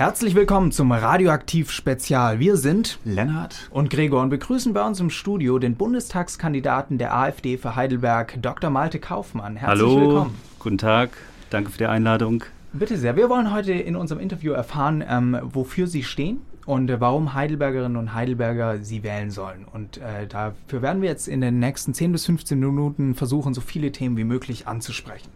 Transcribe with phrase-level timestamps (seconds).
[0.00, 2.38] Herzlich willkommen zum Radioaktiv Spezial.
[2.38, 7.58] Wir sind Lennart und Gregor und begrüßen bei uns im Studio den Bundestagskandidaten der AfD
[7.58, 8.70] für Heidelberg, Dr.
[8.70, 9.56] Malte Kaufmann.
[9.56, 10.34] Herzlich Hallo, willkommen.
[10.58, 11.10] Guten Tag,
[11.50, 12.44] danke für die Einladung.
[12.72, 13.14] Bitte sehr.
[13.16, 17.98] Wir wollen heute in unserem Interview erfahren, ähm, wofür Sie stehen und äh, warum Heidelbergerinnen
[17.98, 19.66] und Heidelberger Sie wählen sollen.
[19.70, 23.60] Und äh, dafür werden wir jetzt in den nächsten 10 bis 15 Minuten versuchen, so
[23.60, 25.28] viele Themen wie möglich anzusprechen.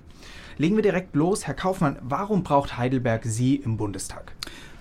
[0.57, 1.47] Legen wir direkt los.
[1.47, 4.33] Herr Kaufmann, warum braucht Heidelberg Sie im Bundestag?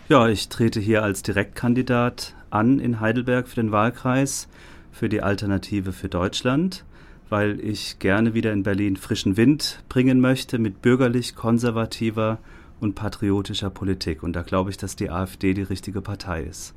[0.07, 4.47] Ja, ich trete hier als Direktkandidat an in Heidelberg für den Wahlkreis
[4.91, 6.85] für die Alternative für Deutschland,
[7.29, 12.37] weil ich gerne wieder in Berlin frischen Wind bringen möchte mit bürgerlich, konservativer
[12.79, 14.21] und patriotischer Politik.
[14.21, 16.75] Und da glaube ich, dass die AfD die richtige Partei ist.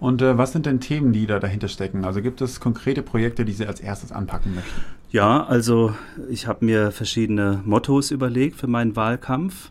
[0.00, 2.04] Und äh, was sind denn Themen, die da dahinter stecken?
[2.04, 4.80] Also gibt es konkrete Projekte, die Sie als erstes anpacken möchten?
[5.10, 5.94] Ja, also
[6.28, 9.70] ich habe mir verschiedene Mottos überlegt für meinen Wahlkampf.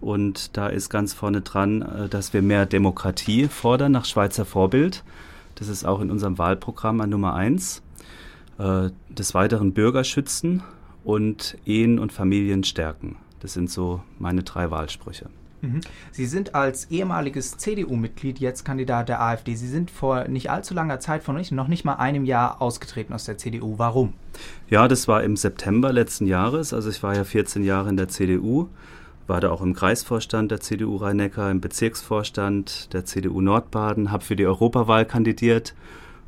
[0.00, 5.04] Und da ist ganz vorne dran, äh, dass wir mehr Demokratie fordern nach Schweizer Vorbild.
[5.54, 7.82] Das ist auch in unserem Wahlprogramm an Nummer eins.
[8.58, 10.64] Äh, des Weiteren Bürger schützen
[11.04, 13.16] und Ehen und Familien stärken.
[13.38, 15.26] Das sind so meine drei Wahlsprüche.
[15.60, 15.80] Mhm.
[16.12, 19.54] Sie sind als ehemaliges CDU-Mitglied jetzt Kandidat der AfD.
[19.54, 23.24] Sie sind vor nicht allzu langer Zeit, von noch nicht mal einem Jahr ausgetreten aus
[23.24, 23.74] der CDU.
[23.78, 24.14] Warum?
[24.68, 26.72] Ja, das war im September letzten Jahres.
[26.72, 28.68] Also ich war ja 14 Jahre in der CDU,
[29.26, 34.36] war da auch im Kreisvorstand der CDU Rhein-Neckar, im Bezirksvorstand der CDU Nordbaden, habe für
[34.36, 35.74] die Europawahl kandidiert.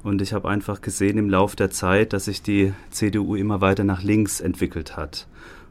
[0.03, 3.85] Und ich habe einfach gesehen im Laufe der Zeit, dass sich die CDU immer weiter
[3.85, 5.27] nach links entwickelt hat.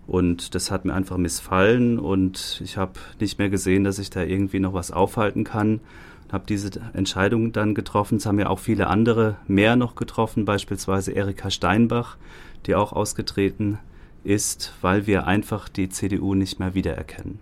[0.09, 4.23] Und das hat mir einfach missfallen und ich habe nicht mehr gesehen, dass ich da
[4.23, 5.81] irgendwie noch was aufhalten kann.
[6.31, 8.17] Habe diese Entscheidung dann getroffen.
[8.17, 12.17] Es haben ja auch viele andere mehr noch getroffen, beispielsweise Erika Steinbach,
[12.65, 13.77] die auch ausgetreten
[14.23, 17.37] ist, weil wir einfach die CDU nicht mehr wiedererkennen.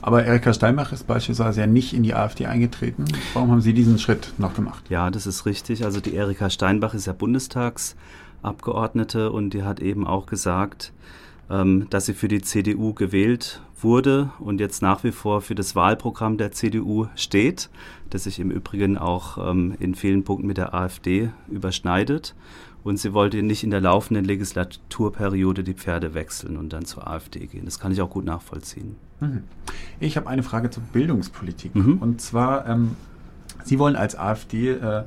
[0.00, 3.04] Aber Erika Steinbach ist beispielsweise ja nicht in die AfD eingetreten.
[3.34, 4.84] Warum haben Sie diesen Schritt noch gemacht?
[4.88, 5.84] Ja, das ist richtig.
[5.84, 10.94] Also die Erika Steinbach ist ja Bundestagsabgeordnete und die hat eben auch gesagt,
[11.48, 16.38] dass sie für die CDU gewählt wurde und jetzt nach wie vor für das Wahlprogramm
[16.38, 17.70] der CDU steht,
[18.10, 22.34] das sich im Übrigen auch ähm, in vielen Punkten mit der AfD überschneidet.
[22.82, 27.46] Und sie wollte nicht in der laufenden Legislaturperiode die Pferde wechseln und dann zur AfD
[27.46, 27.64] gehen.
[27.64, 28.94] Das kann ich auch gut nachvollziehen.
[29.18, 29.42] Mhm.
[29.98, 31.74] Ich habe eine Frage zur Bildungspolitik.
[31.74, 31.98] Mhm.
[31.98, 32.92] Und zwar, ähm,
[33.64, 35.02] Sie wollen als AfD äh,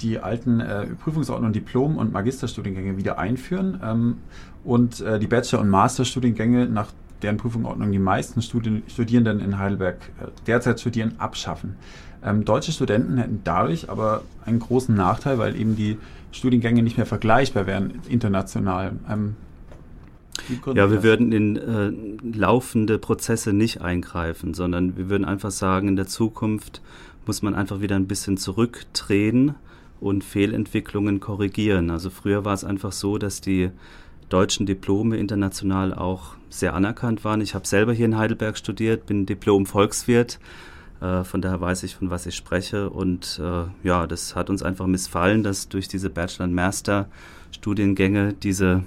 [0.00, 4.18] die alten äh, Prüfungsordnungen, Diplom- und Magisterstudiengänge wieder einführen ähm,
[4.64, 6.92] und äh, die Bachelor- und Masterstudiengänge, nach
[7.22, 11.76] deren Prüfungsordnung die meisten Studi Studierenden in Heidelberg äh, derzeit studieren, abschaffen.
[12.24, 15.98] Ähm, deutsche Studenten hätten dadurch aber einen großen Nachteil, weil eben die
[16.32, 18.92] Studiengänge nicht mehr vergleichbar wären international.
[19.10, 19.36] Ähm,
[20.74, 25.96] ja, wir würden in äh, laufende Prozesse nicht eingreifen, sondern wir würden einfach sagen, in
[25.96, 26.82] der Zukunft
[27.26, 29.54] muss man einfach wieder ein bisschen zurücktreten
[30.00, 31.90] und Fehlentwicklungen korrigieren.
[31.90, 33.70] Also früher war es einfach so, dass die
[34.28, 37.40] deutschen Diplome international auch sehr anerkannt waren.
[37.40, 40.38] Ich habe selber hier in Heidelberg studiert, bin Diplom-Volkswirt.
[41.00, 42.90] Äh, von daher weiß ich, von was ich spreche.
[42.90, 48.84] Und äh, ja, das hat uns einfach missfallen, dass durch diese Bachelor- und Master-Studiengänge diese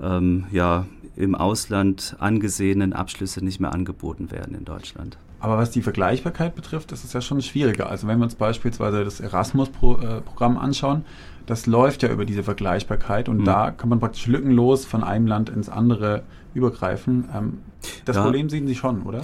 [0.00, 5.18] ähm, ja, im Ausland angesehenen Abschlüsse nicht mehr angeboten werden in Deutschland.
[5.40, 7.88] Aber was die Vergleichbarkeit betrifft, ist es ja schon schwieriger.
[7.90, 11.04] Also wenn wir uns beispielsweise das Erasmus-Programm anschauen,
[11.46, 13.44] das läuft ja über diese Vergleichbarkeit und mhm.
[13.44, 16.22] da kann man praktisch lückenlos von einem Land ins andere
[16.54, 17.28] übergreifen.
[17.34, 17.58] Ähm,
[18.04, 18.22] das ja.
[18.22, 19.22] Problem sehen Sie schon, oder?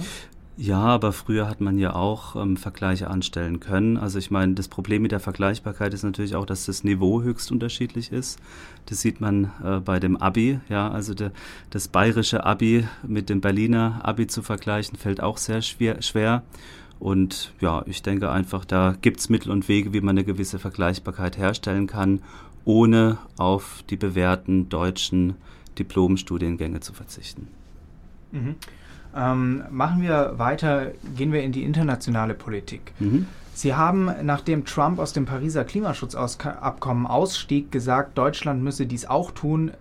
[0.61, 3.95] Ja, aber früher hat man ja auch ähm, Vergleiche anstellen können.
[3.95, 7.49] Also ich meine, das Problem mit der Vergleichbarkeit ist natürlich auch, dass das Niveau höchst
[7.49, 8.39] unterschiedlich ist.
[8.85, 10.59] Das sieht man äh, bei dem Abi.
[10.67, 11.31] Ja, also de,
[11.69, 16.01] das bayerische Abi mit dem Berliner Abi zu vergleichen, fällt auch sehr schwer.
[16.01, 16.43] schwer.
[16.99, 20.59] Und ja, ich denke einfach, da gibt es Mittel und Wege, wie man eine gewisse
[20.59, 22.21] Vergleichbarkeit herstellen kann,
[22.65, 25.35] ohne auf die bewährten deutschen
[25.77, 27.47] Diplomstudiengänge zu verzichten.
[28.31, 28.55] Mhm.
[29.15, 32.93] Ähm, machen wir weiter, gehen wir in die internationale Politik.
[32.99, 33.27] Mhm.
[33.53, 39.71] Sie haben, nachdem Trump aus dem Pariser Klimaschutzabkommen ausstieg, gesagt, Deutschland müsse dies auch tun,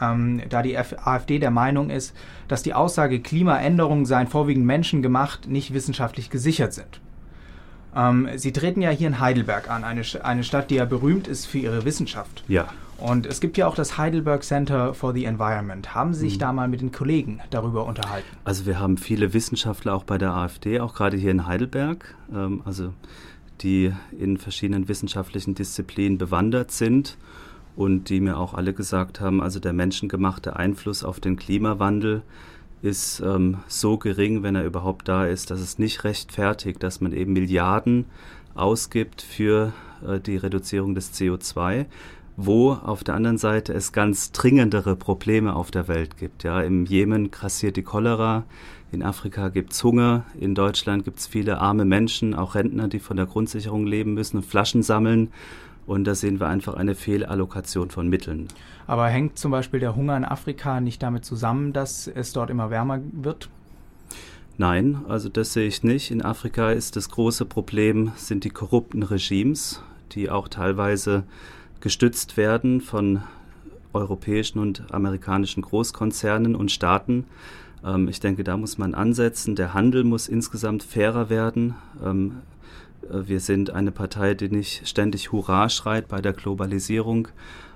[0.00, 2.14] ähm, da die AfD der Meinung ist,
[2.48, 7.00] dass die Aussage, Klimaänderungen seien vorwiegend menschengemacht, nicht wissenschaftlich gesichert sind.
[7.94, 11.46] Ähm, Sie treten ja hier in Heidelberg an, eine, eine Stadt, die ja berühmt ist
[11.46, 12.44] für ihre Wissenschaft.
[12.48, 12.68] Ja.
[12.98, 15.94] Und es gibt ja auch das Heidelberg Center for the Environment.
[15.94, 16.40] Haben Sie sich mhm.
[16.40, 18.26] da mal mit den Kollegen darüber unterhalten?
[18.44, 22.62] Also wir haben viele Wissenschaftler auch bei der AfD, auch gerade hier in Heidelberg, ähm,
[22.64, 22.92] also
[23.60, 27.16] die in verschiedenen wissenschaftlichen Disziplinen bewandert sind
[27.76, 32.22] und die mir auch alle gesagt haben, also der menschengemachte Einfluss auf den Klimawandel,
[32.82, 37.12] ist ähm, so gering, wenn er überhaupt da ist, dass es nicht rechtfertigt, dass man
[37.12, 38.06] eben Milliarden
[38.54, 39.72] ausgibt für
[40.06, 41.86] äh, die Reduzierung des CO2,
[42.36, 46.44] wo auf der anderen Seite es ganz dringendere Probleme auf der Welt gibt.
[46.44, 48.44] Ja, Im Jemen grassiert die Cholera,
[48.92, 53.00] in Afrika gibt es Hunger, in Deutschland gibt es viele arme Menschen, auch Rentner, die
[53.00, 55.32] von der Grundsicherung leben müssen und Flaschen sammeln.
[55.86, 58.48] Und da sehen wir einfach eine Fehlallokation von Mitteln.
[58.86, 62.70] Aber hängt zum Beispiel der Hunger in Afrika nicht damit zusammen, dass es dort immer
[62.70, 63.48] wärmer wird?
[64.58, 66.10] Nein, also das sehe ich nicht.
[66.10, 71.24] In Afrika ist das große Problem, sind die korrupten Regimes, die auch teilweise
[71.80, 73.22] gestützt werden von
[73.92, 77.24] europäischen und amerikanischen Großkonzernen und Staaten.
[77.84, 79.56] Ähm, ich denke, da muss man ansetzen.
[79.56, 81.74] Der Handel muss insgesamt fairer werden.
[82.04, 82.55] Ähm, äh,
[83.10, 87.28] wir sind eine Partei, die nicht ständig Hurra schreit bei der Globalisierung.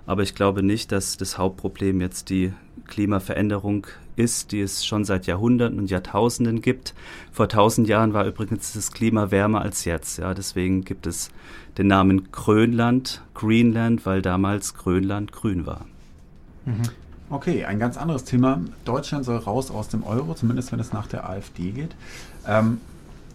[0.07, 2.53] Aber ich glaube nicht, dass das Hauptproblem jetzt die
[2.87, 3.87] Klimaveränderung
[4.17, 6.95] ist, die es schon seit Jahrhunderten und Jahrtausenden gibt.
[7.33, 10.19] Vor tausend Jahren war übrigens das Klima wärmer als jetzt.
[10.19, 11.31] Ja, deswegen gibt es
[11.79, 15.87] den Namen Grönland, Greenland, weil damals Grönland grün war.
[16.67, 16.83] Mhm.
[17.31, 18.61] Okay, ein ganz anderes Thema.
[18.85, 21.95] Deutschland soll raus aus dem Euro, zumindest wenn es nach der AfD geht.
[22.47, 22.81] Ähm,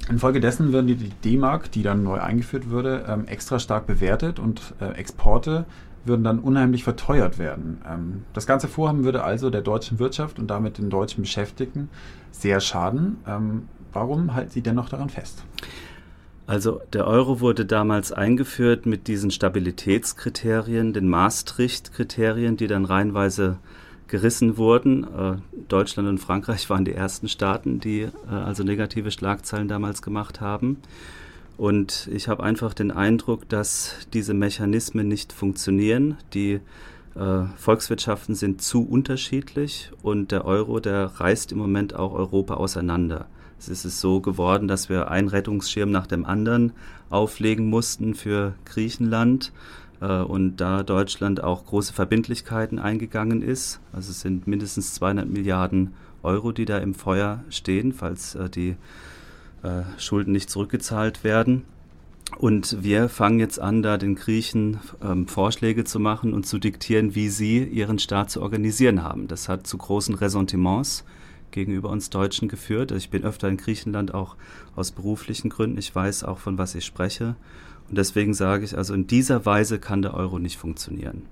[0.10, 4.92] infolgedessen würden die D-Mark, die dann neu eingeführt würde, ähm, extra stark bewertet und äh,
[4.94, 5.66] Exporte
[6.06, 7.82] würden dann unheimlich verteuert werden.
[7.88, 11.90] Ähm, das ganze Vorhaben würde also der deutschen Wirtschaft und damit den deutschen Beschäftigten
[12.32, 13.18] sehr schaden.
[13.28, 15.44] Ähm, warum halten Sie dennoch daran fest?
[16.48, 23.58] Also der Euro wurde damals eingeführt mit diesen Stabilitätskriterien, den Maastricht-Kriterien, die dann reihenweise
[24.08, 25.04] gerissen wurden.
[25.04, 25.38] Äh,
[25.68, 30.78] Deutschland und Frankreich waren die ersten Staaten, die äh, also negative Schlagzeilen damals gemacht haben.
[31.58, 36.18] Und ich habe einfach den Eindruck, dass diese Mechanismen nicht funktionieren.
[36.34, 36.60] Die
[37.16, 43.28] äh, Volkswirtschaften sind zu unterschiedlich und der Euro, der reißt im Moment auch Europa auseinander.
[43.58, 46.74] Es ist so geworden, dass wir einen Rettungsschirm nach dem anderen
[47.10, 49.54] auflegen mussten für Griechenland
[50.02, 53.80] und da Deutschland auch große Verbindlichkeiten eingegangen ist.
[53.94, 55.94] Also es sind mindestens 200 Milliarden
[56.26, 58.76] Euro, die da im Feuer stehen, falls äh, die
[59.64, 61.64] äh, Schulden nicht zurückgezahlt werden.
[62.38, 67.16] Und wir fangen jetzt an, da den Griechen ähm, Vorschläge zu machen und zu diktieren,
[67.16, 69.28] wie sie ihren Staat zu organisieren haben.
[69.28, 71.06] Das hat zu großen Ressentiments
[71.52, 72.92] gegenüber uns Deutschen geführt.
[72.92, 74.36] Also ich bin öfter in Griechenland auch
[74.76, 75.78] aus beruflichen Gründen.
[75.78, 77.36] Ich weiß auch, von was ich spreche.
[77.90, 81.24] Und deswegen sage ich, also in dieser Weise kann der Euro nicht funktionieren.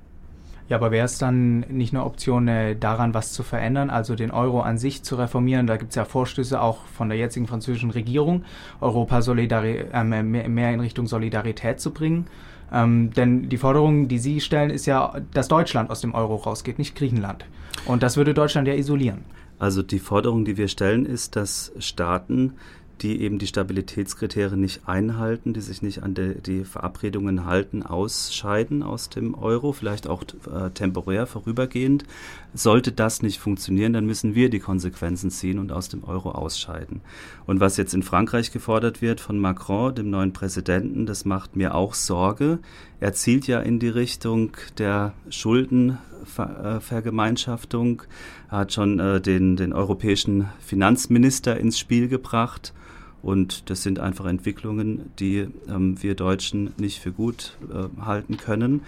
[0.70, 4.32] Ja, aber wäre es dann nicht eine Option, äh, daran was zu verändern, also den
[4.32, 5.68] Euro an sich zu reformieren?
[5.68, 8.46] Da gibt es ja Vorstöße auch von der jetzigen französischen Regierung,
[8.80, 12.28] Europa solidari äh, mehr in Richtung Solidarität zu bringen.
[12.72, 16.80] Ähm, denn die Forderung, die Sie stellen, ist ja, dass Deutschland aus dem Euro rausgeht,
[16.80, 17.46] nicht Griechenland.
[17.86, 19.26] Und das würde Deutschland ja isolieren.
[19.60, 22.54] Also die Forderung, die wir stellen, ist, dass Staaten
[23.02, 28.84] die eben die Stabilitätskriterien nicht einhalten, die sich nicht an de, die Verabredungen halten, ausscheiden
[28.84, 32.06] aus dem Euro, vielleicht auch äh, temporär vorübergehend.
[32.54, 37.02] Sollte das nicht funktionieren, dann müssen wir die Konsequenzen ziehen und aus dem Euro ausscheiden.
[37.46, 41.76] Und was jetzt in Frankreich gefordert wird von Macron, dem neuen Präsidenten, das macht mir
[41.76, 42.60] auch Sorge.
[43.04, 48.04] Er zielt ja in die Richtung der Schuldenvergemeinschaftung,
[48.50, 52.74] er hat schon äh, den, den europäischen Finanzminister ins Spiel gebracht
[53.22, 58.84] und das sind einfach Entwicklungen, die ähm, wir Deutschen nicht für gut äh, halten können.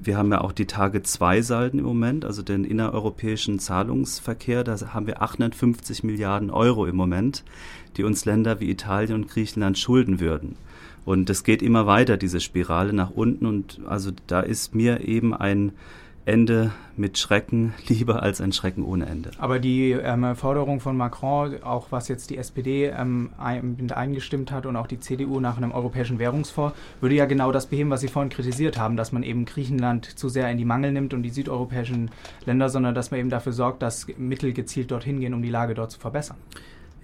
[0.00, 4.62] Wir haben ja auch die Tage 2 Salden im Moment, also den innereuropäischen Zahlungsverkehr.
[4.62, 7.42] Da haben wir 850 Milliarden Euro im Moment,
[7.96, 10.54] die uns Länder wie Italien und Griechenland schulden würden.
[11.08, 13.46] Und das geht immer weiter, diese Spirale nach unten.
[13.46, 15.72] Und also da ist mir eben ein
[16.26, 19.30] Ende mit Schrecken lieber als ein Schrecken ohne Ende.
[19.38, 24.66] Aber die ähm, Forderung von Macron, auch was jetzt die SPD ähm, ein, eingestimmt hat
[24.66, 28.08] und auch die CDU nach einem europäischen Währungsfonds, würde ja genau das beheben, was Sie
[28.08, 31.30] vorhin kritisiert haben, dass man eben Griechenland zu sehr in die Mangel nimmt und die
[31.30, 32.10] südeuropäischen
[32.44, 35.72] Länder, sondern dass man eben dafür sorgt, dass Mittel gezielt dorthin gehen, um die Lage
[35.72, 36.36] dort zu verbessern.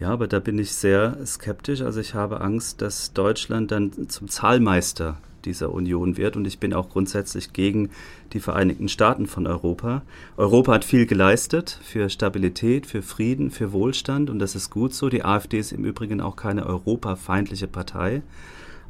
[0.01, 1.81] Ja, aber da bin ich sehr skeptisch.
[1.83, 6.37] Also ich habe Angst, dass Deutschland dann zum Zahlmeister dieser Union wird.
[6.37, 7.91] Und ich bin auch grundsätzlich gegen
[8.33, 10.03] die Vereinigten Staaten von Europa.
[10.37, 15.09] Europa hat viel geleistet für Stabilität, für Frieden, für Wohlstand und das ist gut so.
[15.09, 18.23] Die AfD ist im Übrigen auch keine europafeindliche Partei.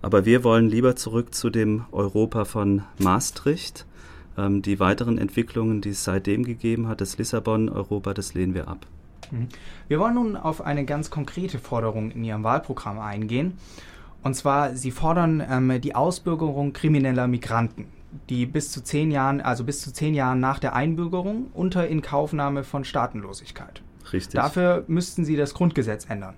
[0.02, 3.87] Aber wir wollen lieber zurück zu dem Europa von Maastricht.
[4.37, 8.87] Ähm, die weiteren Entwicklungen, die es seitdem gegeben hat, das Lissabon-Europa, das lehnen wir ab.
[9.33, 9.49] Mhm.
[9.88, 13.59] Wir wollen nun auf eine ganz konkrete Forderung in Ihrem Wahlprogramm eingehen.
[14.23, 17.88] Und zwar, sie fordern ähm, die Ausbürgerung krimineller Migranten,
[18.31, 22.64] die bis zu zehn Jahren, also bis zu zehn Jahren nach der Einbürgerung unter Inkaufnahme
[22.64, 23.83] von Staatenlosigkeit.
[24.12, 24.35] Richtig.
[24.35, 26.35] Dafür müssten sie das Grundgesetz ändern.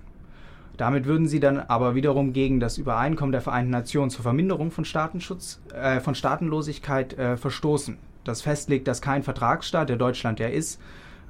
[0.77, 4.85] Damit würden sie dann aber wiederum gegen das Übereinkommen der Vereinten Nationen zur Verminderung von
[4.85, 7.97] Staatenschutz, äh, von Staatenlosigkeit äh, verstoßen.
[8.23, 10.79] Das festlegt, dass kein Vertragsstaat, der Deutschland ja ist,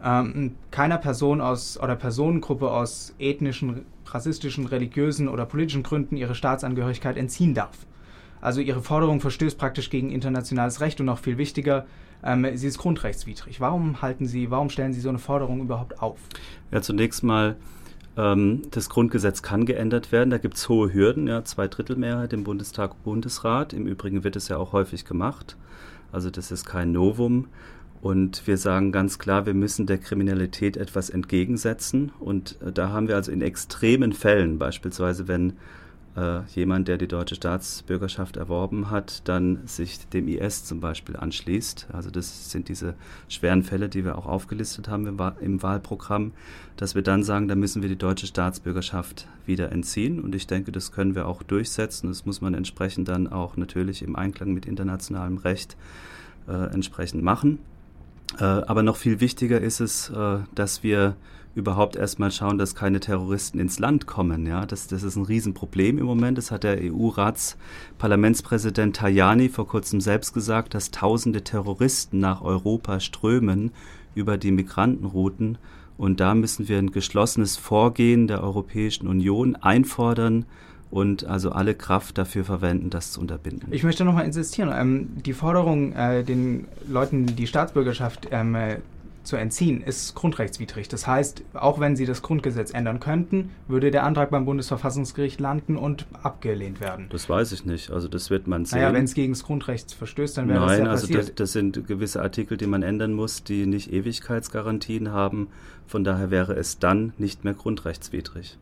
[0.04, 7.18] ähm, keiner Person aus oder Personengruppe aus ethnischen, rassistischen, religiösen oder politischen Gründen ihre Staatsangehörigkeit
[7.18, 7.86] entziehen darf.
[8.40, 11.86] Also ihre Forderung verstößt praktisch gegen internationales Recht und noch viel wichtiger,
[12.24, 13.60] ähm, sie ist grundrechtswidrig.
[13.60, 16.20] Warum halten Sie, warum stellen Sie so eine Forderung überhaupt auf?
[16.72, 17.56] Ja, zunächst mal
[18.18, 20.30] ähm, das Grundgesetz kann geändert werden.
[20.30, 23.74] Da gibt es hohe Hürden, ja, Zweidrittelmehrheit im Bundestag und Bundesrat.
[23.74, 25.58] Im Übrigen wird es ja auch häufig gemacht.
[26.12, 27.48] Also das ist kein Novum.
[28.08, 32.14] Und wir sagen ganz klar, wir müssen der Kriminalität etwas entgegensetzen.
[32.22, 35.58] Und äh, da haben wir also in extremen Fällen, beispielsweise wenn
[36.16, 41.88] äh, jemand, der die deutsche Staatsbürgerschaft erworben hat, dann sich dem IS zum Beispiel anschließt.
[41.92, 42.94] Also das sind diese
[43.28, 46.32] schweren Fälle, die wir auch aufgelistet haben im, im Wahlprogramm,
[46.78, 50.22] dass wir dann sagen, da müssen wir die deutsche Staatsbürgerschaft wieder entziehen.
[50.22, 52.08] Und ich denke, das können wir auch durchsetzen.
[52.08, 55.76] Das muss man entsprechend dann auch natürlich im Einklang mit internationalem Recht
[56.48, 57.60] äh, entsprechend machen.
[58.40, 61.16] Äh, aber noch viel wichtiger ist es, äh, dass wir
[61.56, 64.46] überhaupt erstmal schauen, dass keine Terroristen ins Land kommen.
[64.46, 66.38] Ja, das, das ist ein Riesenproblem im Moment.
[66.38, 73.72] Das hat der EU-Ratspräsidentspräsident Tajani vor kurzem selbst gesagt, dass tausende Terroristen nach Europa strömen
[74.14, 75.58] über die Migrantenrouten.
[75.98, 80.46] Und da müssen wir ein geschlossenes Vorgehen der Europäischen Union einfordern
[80.90, 83.68] und also alle Kraft dafür verwenden, das zu unterbinden.
[83.72, 84.72] Ich möchte nochmal insistieren.
[84.74, 88.56] Ähm, die Forderung, äh, den Leuten die Staatsbürgerschaft ähm,
[89.28, 90.88] zu entziehen, ist grundrechtswidrig.
[90.88, 95.76] Das heißt, auch wenn sie das Grundgesetz ändern könnten, würde der Antrag beim Bundesverfassungsgericht landen
[95.76, 97.08] und abgelehnt werden.
[97.10, 97.92] Das weiß ich nicht.
[97.92, 98.80] Also das wird man sehen.
[98.80, 101.28] Naja, wenn es gegen das Grundrecht verstößt, dann wäre Nein, das ja also passiert.
[101.30, 105.50] das, das sind gewisse Artikel, die man ändern muss, die nicht Ewigkeitsgarantien haben.
[105.86, 108.58] Von daher wäre es dann nicht mehr grundrechtswidrig.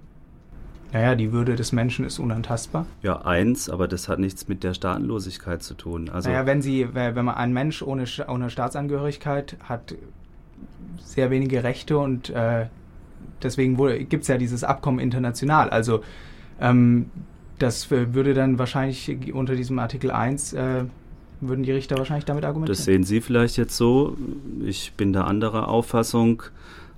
[0.95, 2.85] Naja, die Würde des Menschen ist unantastbar.
[3.01, 6.07] Ja, eins, aber das hat nichts mit der Staatenlosigkeit zu tun.
[6.07, 9.93] Also naja, wenn sie, wenn man ein Mensch ohne, ohne Staatsangehörigkeit hat,
[11.03, 12.67] sehr wenige Rechte und äh,
[13.43, 13.75] deswegen
[14.07, 15.69] gibt es ja dieses Abkommen international.
[15.69, 16.01] Also
[16.61, 17.07] ähm,
[17.59, 20.85] das würde dann wahrscheinlich unter diesem Artikel 1 äh,
[21.41, 22.77] würden die Richter wahrscheinlich damit argumentieren.
[22.77, 24.15] Das sehen Sie vielleicht jetzt so.
[24.63, 26.43] Ich bin da anderer Auffassung.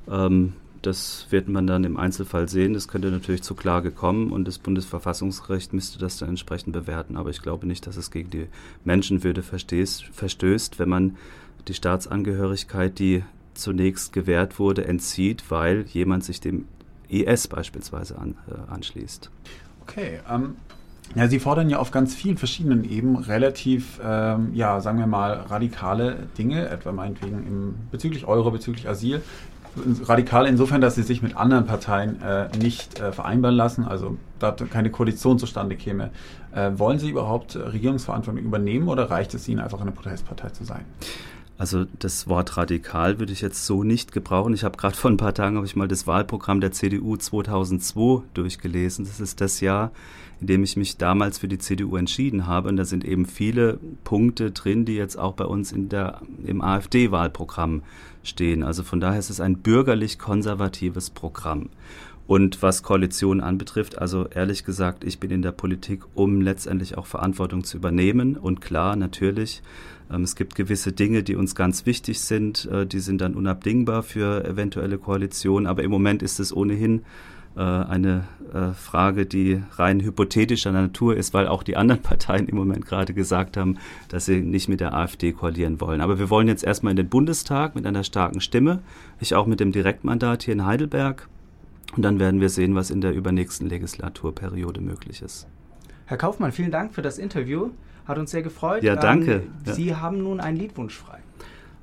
[0.08, 2.74] Ähm, das wird man dann im Einzelfall sehen.
[2.74, 7.18] Das könnte natürlich zur Klage kommen und das Bundesverfassungsgericht müsste das dann entsprechend bewerten.
[7.18, 8.48] Aber ich glaube nicht, dass es gegen die
[8.84, 11.18] Menschenwürde verstößt, wenn man
[11.68, 16.66] die Staatsangehörigkeit, die zunächst gewährt wurde, entzieht, weil jemand sich dem
[17.10, 19.32] IS beispielsweise an, äh, anschließt.
[19.82, 20.56] Okay, ähm,
[21.16, 25.34] ja, Sie fordern ja auf ganz vielen verschiedenen Ebenen relativ, ähm, ja, sagen wir mal,
[25.34, 29.22] radikale Dinge, etwa meinetwegen im, bezüglich Euro, bezüglich Asyl.
[30.04, 34.52] Radikal insofern, dass sie sich mit anderen Parteien äh, nicht äh, vereinbaren lassen, also da
[34.52, 36.12] keine Koalition zustande käme.
[36.54, 40.86] Äh, wollen Sie überhaupt Regierungsverantwortung übernehmen oder reicht es Ihnen einfach eine Protestpartei zu sein?
[41.58, 44.54] Also das Wort radikal würde ich jetzt so nicht gebrauchen.
[44.54, 48.24] Ich habe gerade vor ein paar Tagen habe ich mal das Wahlprogramm der CDU 2002
[48.36, 49.06] durchgelesen.
[49.06, 49.92] Das ist das Jahr,
[50.40, 52.70] in dem ich mich damals für die CDU entschieden habe.
[52.70, 56.62] Und da sind eben viele Punkte drin, die jetzt auch bei uns in der, im
[56.62, 57.82] AfD-Wahlprogramm
[58.28, 58.64] stehen.
[58.64, 61.70] Also von daher ist es ein bürgerlich-konservatives Programm.
[62.28, 67.06] Und was Koalitionen anbetrifft, also ehrlich gesagt, ich bin in der Politik, um letztendlich auch
[67.06, 68.36] Verantwortung zu übernehmen.
[68.36, 69.62] Und klar, natürlich,
[70.12, 74.04] ähm, es gibt gewisse Dinge, die uns ganz wichtig sind, äh, die sind dann unabdingbar
[74.04, 75.68] für eventuelle Koalitionen.
[75.68, 77.04] Aber im Moment ist es ohnehin
[77.62, 78.24] eine
[78.54, 83.14] äh, Frage, die rein hypothetischer Natur ist, weil auch die anderen Parteien im Moment gerade
[83.14, 83.78] gesagt haben,
[84.10, 86.02] dass sie nicht mit der AfD koalieren wollen.
[86.02, 88.80] Aber wir wollen jetzt erstmal in den Bundestag mit einer starken Stimme.
[89.20, 91.28] Ich auch mit dem Direktmandat hier in Heidelberg.
[91.96, 95.48] Und dann werden wir sehen, was in der übernächsten Legislaturperiode möglich ist.
[96.06, 97.72] Herr Kaufmann, vielen Dank für das Interview.
[98.06, 98.84] Hat uns sehr gefreut.
[98.84, 99.44] Ja, danke.
[99.66, 100.02] Ähm, Sie ja.
[100.02, 101.20] haben nun einen Liedwunsch frei.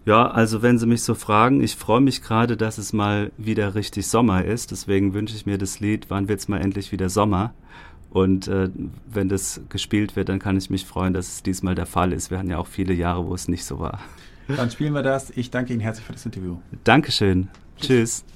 [0.07, 3.75] Ja, also wenn Sie mich so fragen, ich freue mich gerade, dass es mal wieder
[3.75, 4.71] richtig Sommer ist.
[4.71, 7.55] Deswegen wünsche ich mir das Lied, wann wird es mal endlich wieder Sommer?
[8.11, 8.71] Und äh,
[9.11, 12.31] wenn das gespielt wird, dann kann ich mich freuen, dass es diesmal der Fall ist.
[12.31, 13.99] Wir hatten ja auch viele Jahre, wo es nicht so war.
[14.47, 15.31] Dann spielen wir das.
[15.31, 16.59] Ich danke Ihnen herzlich für das Interview.
[16.85, 17.49] Dankeschön.
[17.77, 17.89] Tschüss.
[17.89, 18.25] Tschüss.